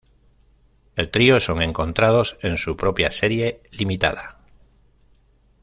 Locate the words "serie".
3.11-3.61